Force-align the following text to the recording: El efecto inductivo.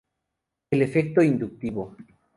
El 0.71 0.81
efecto 0.81 1.21
inductivo. 1.21 1.95